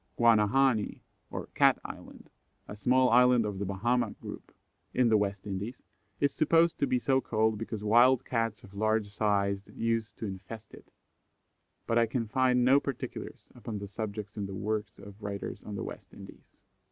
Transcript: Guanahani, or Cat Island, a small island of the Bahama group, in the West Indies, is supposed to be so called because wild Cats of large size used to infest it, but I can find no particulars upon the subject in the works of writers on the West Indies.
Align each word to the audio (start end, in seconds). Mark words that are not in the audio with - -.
Guanahani, 0.17 1.01
or 1.29 1.45
Cat 1.53 1.77
Island, 1.85 2.31
a 2.67 2.75
small 2.75 3.11
island 3.11 3.45
of 3.45 3.59
the 3.59 3.65
Bahama 3.67 4.09
group, 4.19 4.51
in 4.95 5.09
the 5.09 5.15
West 5.15 5.45
Indies, 5.45 5.83
is 6.19 6.33
supposed 6.33 6.79
to 6.79 6.87
be 6.87 6.97
so 6.97 7.21
called 7.21 7.59
because 7.59 7.83
wild 7.83 8.25
Cats 8.25 8.63
of 8.63 8.73
large 8.73 9.09
size 9.09 9.69
used 9.71 10.17
to 10.17 10.25
infest 10.25 10.73
it, 10.73 10.89
but 11.85 11.99
I 11.99 12.07
can 12.07 12.27
find 12.27 12.65
no 12.65 12.79
particulars 12.79 13.47
upon 13.53 13.77
the 13.77 13.87
subject 13.87 14.35
in 14.35 14.47
the 14.47 14.55
works 14.55 14.97
of 14.97 15.21
writers 15.21 15.61
on 15.63 15.75
the 15.75 15.83
West 15.83 16.15
Indies. 16.15 16.57